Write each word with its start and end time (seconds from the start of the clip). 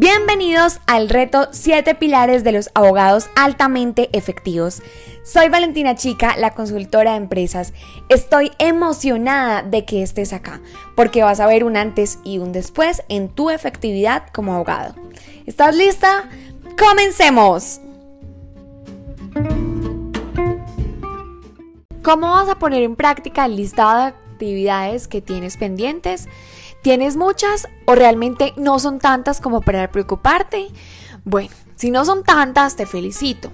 Bienvenidos 0.00 0.80
al 0.86 1.10
reto 1.10 1.48
7 1.50 1.94
pilares 1.94 2.42
de 2.42 2.52
los 2.52 2.70
abogados 2.72 3.28
altamente 3.36 4.08
efectivos. 4.16 4.80
Soy 5.24 5.50
Valentina 5.50 5.94
Chica, 5.94 6.36
la 6.38 6.54
consultora 6.54 7.10
de 7.10 7.16
empresas. 7.18 7.74
Estoy 8.08 8.50
emocionada 8.58 9.60
de 9.60 9.84
que 9.84 10.02
estés 10.02 10.32
acá, 10.32 10.62
porque 10.96 11.22
vas 11.22 11.38
a 11.38 11.46
ver 11.46 11.64
un 11.64 11.76
antes 11.76 12.18
y 12.24 12.38
un 12.38 12.50
después 12.50 13.02
en 13.10 13.28
tu 13.28 13.50
efectividad 13.50 14.22
como 14.32 14.54
abogado. 14.54 14.94
¿Estás 15.44 15.76
lista? 15.76 16.30
¡Comencemos! 16.78 17.82
¿Cómo 22.02 22.30
vas 22.30 22.48
a 22.48 22.58
poner 22.58 22.84
en 22.84 22.96
práctica 22.96 23.44
el 23.44 23.56
listado 23.56 23.98
de 23.98 24.06
actividades 24.06 25.08
que 25.08 25.20
tienes 25.20 25.58
pendientes? 25.58 26.26
¿Tienes 26.82 27.16
muchas 27.16 27.68
o 27.84 27.94
realmente 27.94 28.54
no 28.56 28.78
son 28.78 29.00
tantas 29.00 29.40
como 29.42 29.60
para 29.60 29.90
preocuparte? 29.90 30.68
Bueno, 31.24 31.50
si 31.76 31.90
no 31.90 32.06
son 32.06 32.24
tantas, 32.24 32.76
te 32.76 32.86
felicito. 32.86 33.52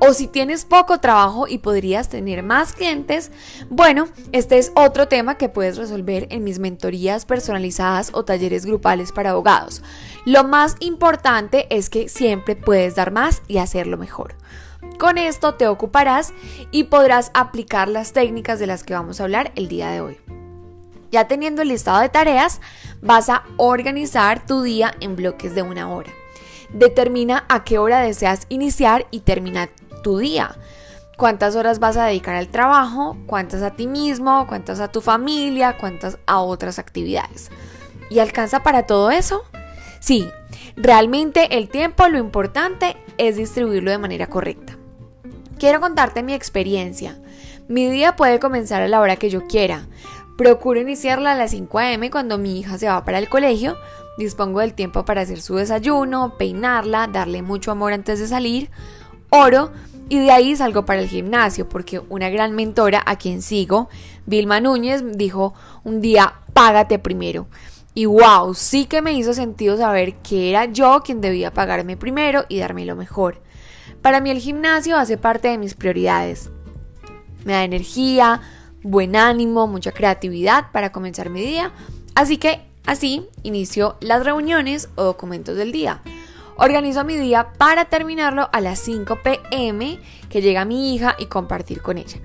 O 0.00 0.12
si 0.12 0.26
tienes 0.26 0.64
poco 0.64 0.98
trabajo 0.98 1.46
y 1.46 1.58
podrías 1.58 2.08
tener 2.08 2.42
más 2.42 2.72
clientes, 2.72 3.30
bueno, 3.70 4.08
este 4.32 4.58
es 4.58 4.72
otro 4.74 5.06
tema 5.06 5.36
que 5.36 5.48
puedes 5.48 5.76
resolver 5.76 6.26
en 6.30 6.44
mis 6.44 6.58
mentorías 6.58 7.24
personalizadas 7.24 8.10
o 8.12 8.24
talleres 8.24 8.66
grupales 8.66 9.12
para 9.12 9.30
abogados. 9.30 9.82
Lo 10.24 10.42
más 10.42 10.74
importante 10.80 11.66
es 11.70 11.88
que 11.88 12.08
siempre 12.08 12.56
puedes 12.56 12.96
dar 12.96 13.12
más 13.12 13.42
y 13.46 13.58
hacerlo 13.58 13.96
mejor. 13.96 14.34
Con 14.98 15.18
esto 15.18 15.54
te 15.54 15.68
ocuparás 15.68 16.32
y 16.72 16.84
podrás 16.84 17.30
aplicar 17.32 17.88
las 17.88 18.12
técnicas 18.12 18.58
de 18.58 18.66
las 18.66 18.82
que 18.82 18.94
vamos 18.94 19.20
a 19.20 19.24
hablar 19.24 19.52
el 19.54 19.68
día 19.68 19.90
de 19.90 20.00
hoy. 20.00 20.35
Ya 21.10 21.28
teniendo 21.28 21.62
el 21.62 21.68
listado 21.68 22.00
de 22.00 22.08
tareas, 22.08 22.60
vas 23.00 23.28
a 23.28 23.44
organizar 23.56 24.44
tu 24.46 24.62
día 24.62 24.94
en 25.00 25.16
bloques 25.16 25.54
de 25.54 25.62
una 25.62 25.90
hora. 25.90 26.12
Determina 26.70 27.44
a 27.48 27.64
qué 27.64 27.78
hora 27.78 28.00
deseas 28.00 28.46
iniciar 28.48 29.06
y 29.10 29.20
terminar 29.20 29.70
tu 30.02 30.18
día. 30.18 30.56
Cuántas 31.16 31.56
horas 31.56 31.78
vas 31.78 31.96
a 31.96 32.04
dedicar 32.04 32.34
al 32.34 32.48
trabajo, 32.48 33.16
cuántas 33.26 33.62
a 33.62 33.70
ti 33.70 33.86
mismo, 33.86 34.46
cuántas 34.46 34.80
a 34.80 34.88
tu 34.88 35.00
familia, 35.00 35.78
cuántas 35.78 36.18
a 36.26 36.40
otras 36.40 36.78
actividades. 36.78 37.50
¿Y 38.10 38.18
alcanza 38.18 38.62
para 38.62 38.86
todo 38.86 39.10
eso? 39.10 39.44
Sí, 40.00 40.28
realmente 40.76 41.56
el 41.56 41.68
tiempo 41.68 42.06
lo 42.08 42.18
importante 42.18 42.96
es 43.18 43.36
distribuirlo 43.36 43.90
de 43.90 43.98
manera 43.98 44.26
correcta. 44.26 44.76
Quiero 45.58 45.80
contarte 45.80 46.22
mi 46.22 46.34
experiencia. 46.34 47.18
Mi 47.66 47.90
día 47.90 48.14
puede 48.14 48.38
comenzar 48.38 48.82
a 48.82 48.88
la 48.88 49.00
hora 49.00 49.16
que 49.16 49.30
yo 49.30 49.46
quiera. 49.46 49.86
Procuro 50.36 50.80
iniciarla 50.80 51.32
a 51.32 51.36
las 51.36 51.52
5 51.52 51.78
a.m. 51.78 52.10
cuando 52.10 52.36
mi 52.36 52.58
hija 52.58 52.78
se 52.78 52.88
va 52.88 53.04
para 53.04 53.18
el 53.18 53.28
colegio. 53.28 53.76
Dispongo 54.18 54.60
del 54.60 54.74
tiempo 54.74 55.04
para 55.04 55.22
hacer 55.22 55.40
su 55.40 55.56
desayuno, 55.56 56.36
peinarla, 56.38 57.06
darle 57.06 57.42
mucho 57.42 57.70
amor 57.70 57.92
antes 57.92 58.18
de 58.18 58.28
salir. 58.28 58.70
Oro 59.30 59.72
y 60.08 60.18
de 60.18 60.30
ahí 60.30 60.54
salgo 60.54 60.84
para 60.86 61.00
el 61.00 61.08
gimnasio 61.08 61.68
porque 61.68 62.00
una 62.08 62.30
gran 62.30 62.54
mentora 62.54 63.02
a 63.04 63.16
quien 63.16 63.42
sigo, 63.42 63.88
Vilma 64.24 64.60
Núñez, 64.60 65.02
dijo 65.16 65.54
un 65.84 66.00
día, 66.00 66.34
págate 66.52 66.98
primero. 66.98 67.48
Y 67.92 68.04
wow, 68.04 68.54
sí 68.54 68.84
que 68.84 69.02
me 69.02 69.14
hizo 69.14 69.32
sentido 69.32 69.76
saber 69.78 70.16
que 70.16 70.50
era 70.50 70.66
yo 70.66 71.02
quien 71.02 71.20
debía 71.20 71.52
pagarme 71.52 71.96
primero 71.96 72.44
y 72.48 72.58
darme 72.58 72.84
lo 72.84 72.94
mejor. 72.94 73.40
Para 74.02 74.20
mí 74.20 74.30
el 74.30 74.38
gimnasio 74.38 74.96
hace 74.96 75.16
parte 75.16 75.48
de 75.48 75.58
mis 75.58 75.74
prioridades. 75.74 76.50
Me 77.44 77.54
da 77.54 77.64
energía, 77.64 78.42
buen 78.90 79.16
ánimo, 79.16 79.66
mucha 79.66 79.92
creatividad 79.92 80.70
para 80.72 80.92
comenzar 80.92 81.28
mi 81.28 81.40
día. 81.40 81.72
Así 82.14 82.38
que 82.38 82.60
así 82.86 83.26
inicio 83.42 83.96
las 84.00 84.24
reuniones 84.24 84.88
o 84.94 85.04
documentos 85.04 85.56
del 85.56 85.72
día. 85.72 86.02
Organizo 86.56 87.04
mi 87.04 87.16
día 87.16 87.52
para 87.58 87.86
terminarlo 87.86 88.48
a 88.52 88.60
las 88.60 88.78
5 88.78 89.18
pm 89.22 89.98
que 90.30 90.40
llega 90.40 90.64
mi 90.64 90.94
hija 90.94 91.14
y 91.18 91.26
compartir 91.26 91.82
con 91.82 91.98
ella. 91.98 92.18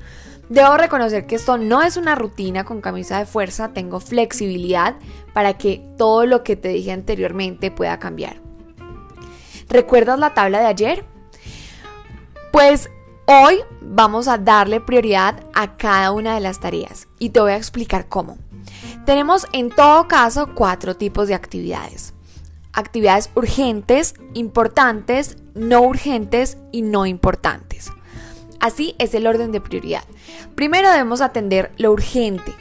Debo 0.49 0.77
reconocer 0.77 1.25
que 1.25 1.35
esto 1.35 1.57
no 1.57 1.81
es 1.81 1.97
una 1.97 2.13
rutina 2.15 2.63
con 2.63 2.81
camisa 2.81 3.17
de 3.17 3.25
fuerza, 3.25 3.73
tengo 3.73 3.99
flexibilidad 3.99 4.95
para 5.33 5.57
que 5.57 5.81
todo 5.97 6.25
lo 6.25 6.43
que 6.43 6.55
te 6.55 6.69
dije 6.69 6.91
anteriormente 6.91 7.71
pueda 7.71 7.99
cambiar. 7.99 8.41
¿Recuerdas 9.69 10.19
la 10.19 10.33
tabla 10.33 10.59
de 10.59 10.67
ayer? 10.67 11.05
Pues 12.51 12.89
Hoy 13.33 13.61
vamos 13.79 14.27
a 14.27 14.37
darle 14.37 14.81
prioridad 14.81 15.45
a 15.53 15.77
cada 15.77 16.11
una 16.11 16.35
de 16.35 16.41
las 16.41 16.59
tareas 16.59 17.07
y 17.17 17.29
te 17.29 17.39
voy 17.39 17.53
a 17.53 17.55
explicar 17.55 18.09
cómo. 18.09 18.37
Tenemos 19.05 19.47
en 19.53 19.69
todo 19.69 20.09
caso 20.09 20.49
cuatro 20.53 20.97
tipos 20.97 21.29
de 21.29 21.33
actividades. 21.33 22.13
Actividades 22.73 23.29
urgentes, 23.33 24.15
importantes, 24.33 25.37
no 25.55 25.79
urgentes 25.79 26.57
y 26.73 26.81
no 26.81 27.05
importantes. 27.05 27.93
Así 28.59 28.95
es 28.99 29.13
el 29.13 29.25
orden 29.25 29.53
de 29.53 29.61
prioridad. 29.61 30.03
Primero 30.55 30.91
debemos 30.91 31.21
atender 31.21 31.71
lo 31.77 31.93
urgente. 31.93 32.53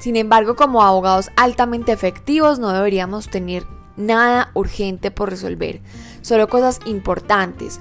Sin 0.00 0.16
embargo, 0.16 0.54
como 0.54 0.82
abogados 0.82 1.30
altamente 1.34 1.92
efectivos 1.92 2.58
no 2.58 2.74
deberíamos 2.74 3.30
tener 3.30 3.64
nada 3.96 4.50
urgente 4.52 5.10
por 5.10 5.30
resolver, 5.30 5.80
solo 6.20 6.46
cosas 6.48 6.78
importantes, 6.84 7.80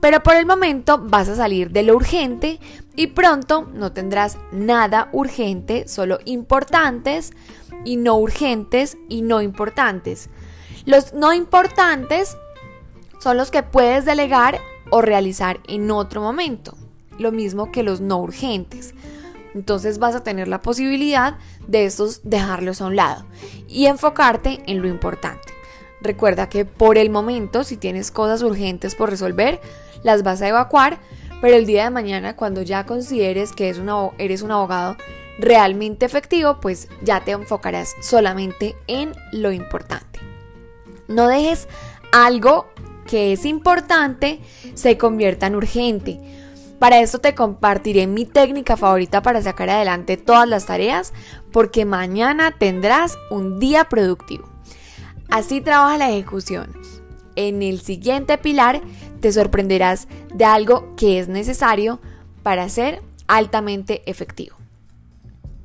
pero 0.00 0.22
por 0.22 0.36
el 0.36 0.46
momento 0.46 0.98
vas 0.98 1.28
a 1.28 1.36
salir 1.36 1.70
de 1.70 1.82
lo 1.82 1.96
urgente 1.96 2.60
y 2.94 3.08
pronto 3.08 3.68
no 3.72 3.92
tendrás 3.92 4.38
nada 4.52 5.08
urgente, 5.12 5.88
solo 5.88 6.18
importantes 6.24 7.32
y 7.84 7.96
no 7.96 8.16
urgentes 8.16 8.96
y 9.08 9.22
no 9.22 9.42
importantes. 9.42 10.28
Los 10.84 11.12
no 11.12 11.32
importantes 11.32 12.36
son 13.20 13.36
los 13.36 13.50
que 13.50 13.62
puedes 13.62 14.04
delegar 14.04 14.58
o 14.90 15.02
realizar 15.02 15.60
en 15.66 15.90
otro 15.90 16.22
momento, 16.22 16.76
lo 17.18 17.32
mismo 17.32 17.72
que 17.72 17.82
los 17.82 18.00
no 18.00 18.18
urgentes. 18.18 18.94
Entonces 19.54 19.98
vas 19.98 20.14
a 20.14 20.22
tener 20.22 20.46
la 20.46 20.60
posibilidad 20.60 21.36
de 21.66 21.84
estos 21.84 22.20
dejarlos 22.22 22.80
a 22.80 22.86
un 22.86 22.96
lado 22.96 23.24
y 23.66 23.86
enfocarte 23.86 24.60
en 24.66 24.80
lo 24.80 24.88
importante. 24.88 25.52
Recuerda 26.00 26.48
que 26.48 26.64
por 26.64 26.96
el 26.96 27.10
momento, 27.10 27.64
si 27.64 27.76
tienes 27.76 28.10
cosas 28.10 28.42
urgentes 28.42 28.94
por 28.94 29.10
resolver, 29.10 29.60
las 30.02 30.22
vas 30.22 30.42
a 30.42 30.48
evacuar, 30.48 30.98
pero 31.40 31.56
el 31.56 31.66
día 31.66 31.84
de 31.84 31.90
mañana, 31.90 32.36
cuando 32.36 32.62
ya 32.62 32.86
consideres 32.86 33.52
que 33.52 33.68
eres 34.18 34.42
un 34.42 34.50
abogado 34.50 34.96
realmente 35.38 36.04
efectivo, 36.04 36.58
pues 36.60 36.88
ya 37.02 37.24
te 37.24 37.30
enfocarás 37.30 37.94
solamente 38.02 38.76
en 38.86 39.12
lo 39.32 39.52
importante. 39.52 40.20
No 41.06 41.28
dejes 41.28 41.68
algo 42.12 42.66
que 43.06 43.32
es 43.32 43.44
importante 43.44 44.40
se 44.74 44.98
convierta 44.98 45.46
en 45.46 45.56
urgente. 45.56 46.20
Para 46.78 47.00
esto 47.00 47.18
te 47.18 47.34
compartiré 47.34 48.06
mi 48.06 48.24
técnica 48.24 48.76
favorita 48.76 49.22
para 49.22 49.42
sacar 49.42 49.70
adelante 49.70 50.16
todas 50.16 50.48
las 50.48 50.66
tareas, 50.66 51.12
porque 51.50 51.84
mañana 51.84 52.54
tendrás 52.56 53.16
un 53.30 53.58
día 53.58 53.88
productivo. 53.88 54.48
Así 55.28 55.60
trabaja 55.60 55.98
la 55.98 56.10
ejecución. 56.10 56.72
En 57.34 57.62
el 57.62 57.80
siguiente 57.80 58.38
pilar 58.38 58.80
te 59.20 59.32
sorprenderás 59.32 60.08
de 60.34 60.44
algo 60.44 60.94
que 60.96 61.18
es 61.18 61.28
necesario 61.28 62.00
para 62.42 62.68
ser 62.68 63.02
altamente 63.26 64.02
efectivo. 64.10 64.56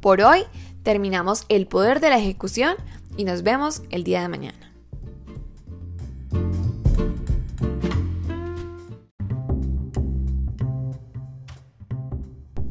Por 0.02 0.22
hoy 0.22 0.44
terminamos 0.84 1.46
el 1.50 1.68
poder 1.68 2.00
de 2.00 2.10
la 2.10 2.18
ejecución 2.18 2.76
y 3.16 3.24
nos 3.24 3.44
vemos 3.44 3.84
el 3.90 4.04
día 4.04 4.22
de 4.22 4.28
mañana. 4.28 4.74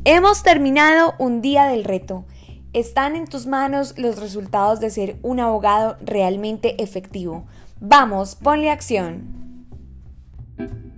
Hemos 0.05 0.43
terminado 0.43 1.15
un 1.19 1.43
día 1.43 1.67
del 1.67 1.85
reto. 1.85 2.25
Están 2.73 3.15
en 3.15 3.27
tus 3.27 3.47
manos 3.47 3.95
los 3.97 4.19
resultados 4.19 4.81
de 4.81 4.91
ser 4.91 5.17
un 5.23 5.39
abogado 5.39 5.97
realmente 6.01 6.83
efectivo. 6.83 7.47
Vamos, 7.81 8.35
ponle 8.35 8.71
acción. 8.71 9.42
Thank 10.63 10.85
you 10.85 10.92